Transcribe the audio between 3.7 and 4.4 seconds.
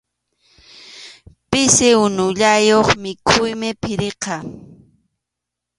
phiriqa.